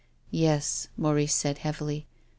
[0.31, 2.07] "Yes," Maurice said heavily.